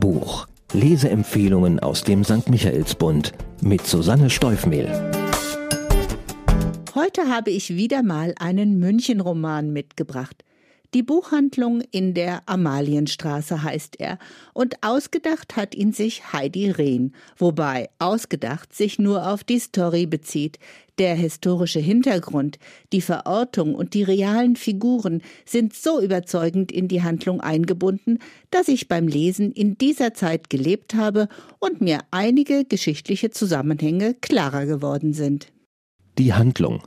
[0.00, 0.46] Hörbuch.
[0.72, 2.48] Leseempfehlungen aus dem St.
[2.48, 4.88] Michaelsbund mit Susanne Steufmehl.
[6.94, 10.42] Heute habe ich wieder mal einen Münchenroman mitgebracht.
[10.92, 14.18] Die Buchhandlung in der Amalienstraße heißt er,
[14.52, 20.58] und ausgedacht hat ihn sich Heidi Rehn, wobei ausgedacht sich nur auf die Story bezieht.
[20.98, 22.58] Der historische Hintergrund,
[22.92, 28.18] die Verortung und die realen Figuren sind so überzeugend in die Handlung eingebunden,
[28.50, 31.28] dass ich beim Lesen in dieser Zeit gelebt habe
[31.60, 35.52] und mir einige geschichtliche Zusammenhänge klarer geworden sind.
[36.18, 36.82] Die Handlung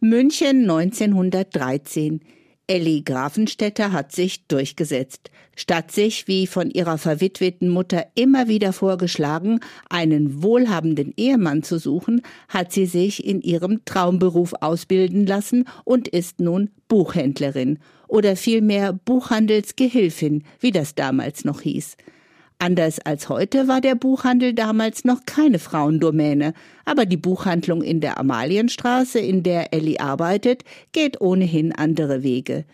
[0.00, 2.20] München 1913
[2.70, 5.32] Elli Grafenstetter hat sich durchgesetzt.
[5.56, 12.22] Statt sich, wie von ihrer verwitweten Mutter immer wieder vorgeschlagen, einen wohlhabenden Ehemann zu suchen,
[12.48, 20.44] hat sie sich in ihrem Traumberuf ausbilden lassen und ist nun Buchhändlerin oder vielmehr Buchhandelsgehilfin,
[20.60, 21.96] wie das damals noch hieß.
[22.62, 26.52] Anders als heute war der Buchhandel damals noch keine Frauendomäne,
[26.84, 32.66] aber die Buchhandlung in der Amalienstraße, in der Elli arbeitet, geht ohnehin andere Wege.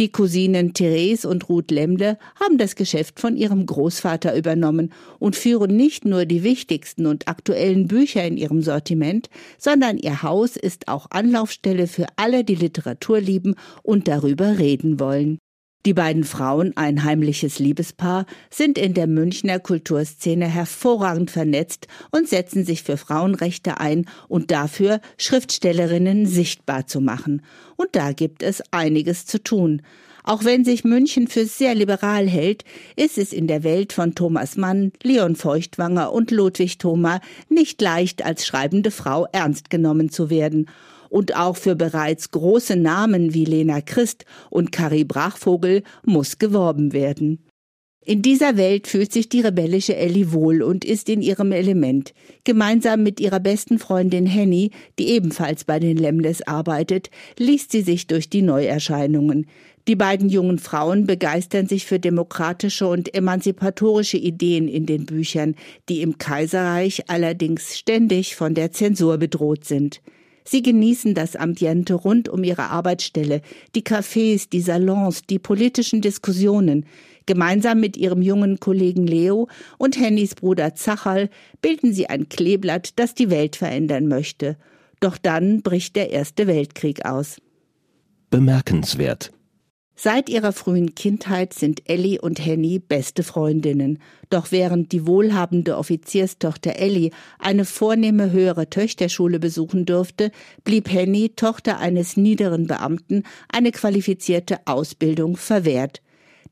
[0.00, 5.76] Die Cousinen Therese und Ruth Lemle haben das Geschäft von ihrem Großvater übernommen und führen
[5.76, 11.06] nicht nur die wichtigsten und aktuellen Bücher in ihrem Sortiment, sondern ihr Haus ist auch
[11.10, 15.38] Anlaufstelle für alle, die Literatur lieben und darüber reden wollen.
[15.86, 22.66] Die beiden Frauen, ein heimliches Liebespaar, sind in der Münchner Kulturszene hervorragend vernetzt und setzen
[22.66, 27.40] sich für Frauenrechte ein und dafür, Schriftstellerinnen sichtbar zu machen.
[27.76, 29.80] Und da gibt es einiges zu tun.
[30.22, 34.58] Auch wenn sich München für sehr liberal hält, ist es in der Welt von Thomas
[34.58, 40.66] Mann, Leon Feuchtwanger und Ludwig Thoma nicht leicht, als schreibende Frau ernst genommen zu werden
[41.10, 47.44] und auch für bereits große Namen wie Lena Christ und Carrie Brachvogel muss geworben werden.
[48.02, 52.14] In dieser Welt fühlt sich die rebellische Ellie wohl und ist in ihrem Element.
[52.44, 58.06] Gemeinsam mit ihrer besten Freundin Henny, die ebenfalls bei den Lemles arbeitet, liest sie sich
[58.06, 59.46] durch die Neuerscheinungen.
[59.86, 65.54] Die beiden jungen Frauen begeistern sich für demokratische und emanzipatorische Ideen in den Büchern,
[65.90, 70.00] die im Kaiserreich allerdings ständig von der Zensur bedroht sind.
[70.44, 73.42] Sie genießen das Ambiente rund um ihre Arbeitsstelle,
[73.74, 76.86] die Cafés, die Salons, die politischen Diskussionen.
[77.26, 79.48] Gemeinsam mit ihrem jungen Kollegen Leo
[79.78, 81.28] und Hennys Bruder Zacherl
[81.62, 84.56] bilden sie ein Kleeblatt, das die Welt verändern möchte.
[85.00, 87.40] Doch dann bricht der Erste Weltkrieg aus.
[88.30, 89.32] Bemerkenswert.
[90.02, 93.98] Seit ihrer frühen Kindheit sind Ellie und Henny beste Freundinnen.
[94.30, 100.30] Doch während die wohlhabende Offizierstochter Ellie eine vornehme höhere Töchterschule besuchen durfte,
[100.64, 106.00] blieb Henny, Tochter eines niederen Beamten, eine qualifizierte Ausbildung verwehrt.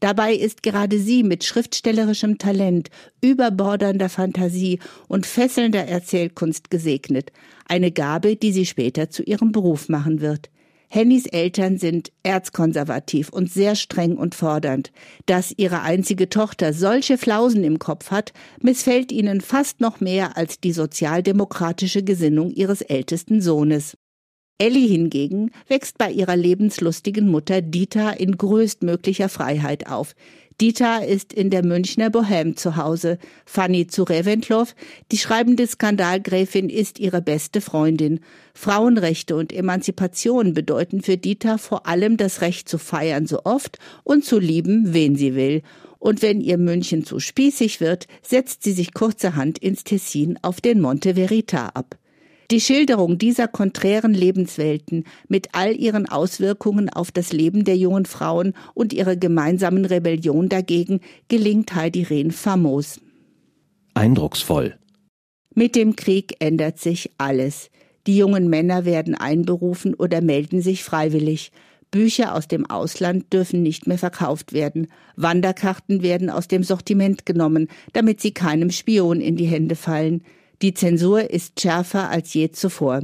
[0.00, 2.90] Dabei ist gerade sie mit schriftstellerischem Talent,
[3.22, 7.32] überbordernder Fantasie und fesselnder Erzählkunst gesegnet,
[7.66, 10.50] eine Gabe, die sie später zu ihrem Beruf machen wird.
[10.90, 14.90] Hennys Eltern sind erzkonservativ und sehr streng und fordernd.
[15.26, 18.32] Dass ihre einzige Tochter solche Flausen im Kopf hat,
[18.62, 23.98] missfällt ihnen fast noch mehr als die sozialdemokratische Gesinnung ihres ältesten Sohnes.
[24.60, 30.14] Ellie hingegen wächst bei ihrer lebenslustigen Mutter Dieter in größtmöglicher Freiheit auf.
[30.60, 33.18] Dieter ist in der Münchner Bohème zu Hause.
[33.46, 34.66] Fanny zu Reventlow,
[35.12, 38.18] die schreibende Skandalgräfin, ist ihre beste Freundin.
[38.54, 44.24] Frauenrechte und Emanzipation bedeuten für Dieter vor allem das Recht zu feiern so oft und
[44.24, 45.62] zu lieben, wen sie will.
[46.00, 50.80] Und wenn ihr München zu spießig wird, setzt sie sich kurzerhand ins Tessin auf den
[50.80, 51.96] Monte Verita ab.
[52.50, 58.54] Die Schilderung dieser konträren Lebenswelten mit all ihren Auswirkungen auf das Leben der jungen Frauen
[58.72, 63.00] und ihrer gemeinsamen Rebellion dagegen gelingt Heidi Rehn famos.
[63.92, 64.78] Eindrucksvoll.
[65.54, 67.68] Mit dem Krieg ändert sich alles.
[68.06, 71.52] Die jungen Männer werden einberufen oder melden sich freiwillig.
[71.90, 74.88] Bücher aus dem Ausland dürfen nicht mehr verkauft werden.
[75.16, 80.22] Wanderkarten werden aus dem Sortiment genommen, damit sie keinem Spion in die Hände fallen.
[80.60, 83.02] Die Zensur ist schärfer als je zuvor.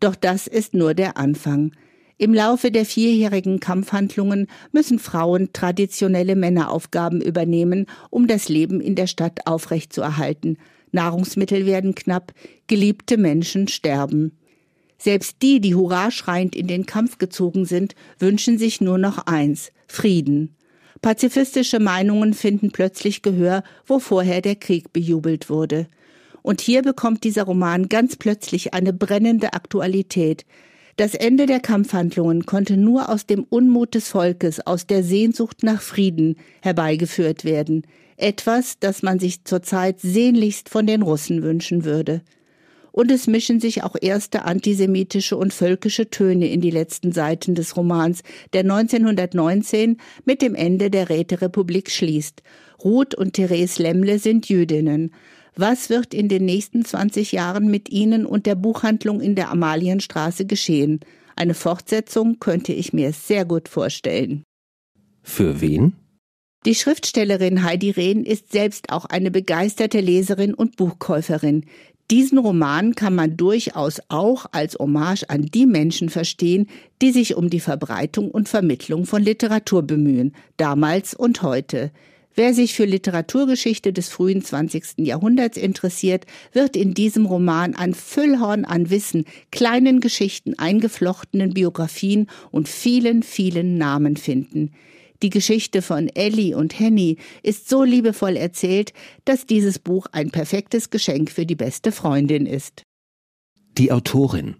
[0.00, 1.72] Doch das ist nur der Anfang.
[2.18, 9.06] Im Laufe der vierjährigen Kampfhandlungen müssen Frauen traditionelle Männeraufgaben übernehmen, um das Leben in der
[9.06, 10.58] Stadt aufrechtzuerhalten.
[10.92, 12.34] Nahrungsmittel werden knapp,
[12.66, 14.36] geliebte Menschen sterben.
[14.98, 19.72] Selbst die, die hurra schreiend in den Kampf gezogen sind, wünschen sich nur noch eins
[19.86, 20.56] Frieden.
[21.00, 25.86] Pazifistische Meinungen finden plötzlich Gehör, wo vorher der Krieg bejubelt wurde.
[26.42, 30.44] Und hier bekommt dieser Roman ganz plötzlich eine brennende Aktualität.
[30.96, 35.80] Das Ende der Kampfhandlungen konnte nur aus dem Unmut des Volkes, aus der Sehnsucht nach
[35.80, 37.86] Frieden herbeigeführt werden,
[38.18, 42.22] etwas, das man sich zurzeit sehnlichst von den Russen wünschen würde.
[42.92, 47.76] Und es mischen sich auch erste antisemitische und völkische Töne in die letzten Seiten des
[47.76, 48.22] Romans,
[48.52, 52.42] der 1919 mit dem Ende der Räterepublik schließt.
[52.84, 55.12] Ruth und Therese Lemmle sind Jüdinnen.
[55.56, 60.46] Was wird in den nächsten 20 Jahren mit Ihnen und der Buchhandlung in der Amalienstraße
[60.46, 61.00] geschehen?
[61.36, 64.44] Eine Fortsetzung könnte ich mir sehr gut vorstellen.
[65.22, 65.94] Für wen?
[66.66, 71.64] Die Schriftstellerin Heidi Rehn ist selbst auch eine begeisterte Leserin und Buchkäuferin.
[72.10, 76.68] Diesen Roman kann man durchaus auch als Hommage an die Menschen verstehen,
[77.00, 81.92] die sich um die Verbreitung und Vermittlung von Literatur bemühen, damals und heute.
[82.34, 84.98] Wer sich für Literaturgeschichte des frühen 20.
[84.98, 92.68] Jahrhunderts interessiert, wird in diesem Roman ein Füllhorn an Wissen, kleinen Geschichten, eingeflochtenen Biografien und
[92.68, 94.72] vielen, vielen Namen finden.
[95.22, 98.94] Die Geschichte von Ellie und Henny ist so liebevoll erzählt,
[99.24, 102.84] dass dieses Buch ein perfektes Geschenk für die beste Freundin ist.
[103.76, 104.56] Die Autorin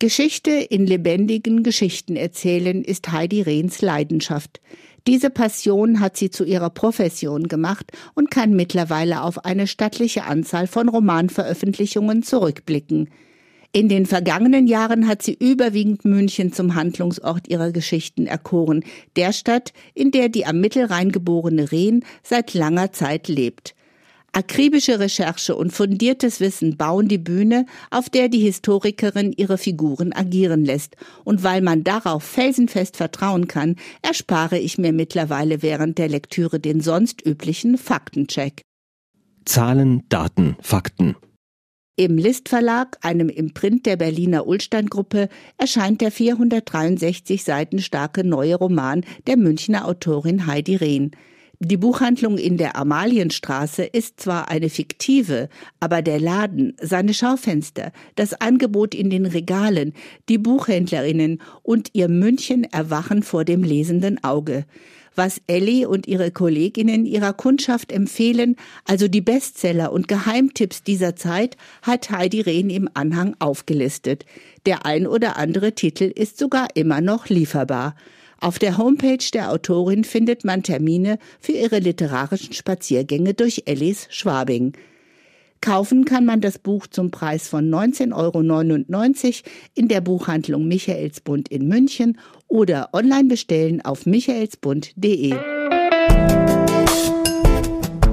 [0.00, 4.62] Geschichte in lebendigen Geschichten erzählen ist Heidi Rehns Leidenschaft.
[5.06, 10.66] Diese Passion hat sie zu ihrer Profession gemacht und kann mittlerweile auf eine stattliche Anzahl
[10.66, 13.08] von Romanveröffentlichungen zurückblicken.
[13.72, 19.72] In den vergangenen Jahren hat sie überwiegend München zum Handlungsort ihrer Geschichten erkoren, der Stadt,
[19.94, 23.74] in der die am Mittelrhein geborene Rehn seit langer Zeit lebt.
[24.32, 30.64] Akribische Recherche und fundiertes Wissen bauen die Bühne, auf der die Historikerin ihre Figuren agieren
[30.64, 30.96] lässt.
[31.24, 36.80] Und weil man darauf felsenfest vertrauen kann, erspare ich mir mittlerweile während der Lektüre den
[36.80, 38.62] sonst üblichen Faktencheck.
[39.44, 41.16] Zahlen, Daten, Fakten.
[41.96, 45.28] Im List Verlag, einem Imprint der Berliner Ullstein-Gruppe,
[45.58, 51.10] erscheint der 463 Seiten starke neue Roman der Münchner Autorin Heidi Rehn.
[51.62, 58.32] Die Buchhandlung in der Amalienstraße ist zwar eine fiktive, aber der Laden, seine Schaufenster, das
[58.32, 59.92] Angebot in den Regalen,
[60.30, 64.64] die Buchhändlerinnen und ihr München erwachen vor dem lesenden Auge
[65.16, 71.56] was Ellie und ihre Kolleginnen ihrer Kundschaft empfehlen, also die Bestseller und Geheimtipps dieser Zeit,
[71.82, 74.24] hat Heidi Rehn im Anhang aufgelistet.
[74.64, 77.96] Der ein oder andere Titel ist sogar immer noch lieferbar.
[78.42, 84.72] Auf der Homepage der Autorin findet man Termine für ihre literarischen Spaziergänge durch Ellis Schwabing.
[85.60, 91.68] Kaufen kann man das Buch zum Preis von 19,99 Euro in der Buchhandlung Michaelsbund in
[91.68, 95.34] München oder online bestellen auf michaelsbund.de.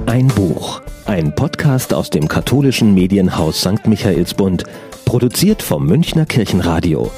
[0.04, 3.86] Ein Buch, ein Podcast aus dem katholischen Medienhaus St.
[3.86, 4.64] Michaelsbund,
[5.06, 7.10] produziert vom Münchner Kirchenradio.